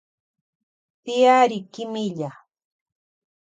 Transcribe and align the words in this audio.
Tiyari 1.03 1.59
kimilla. 1.73 2.31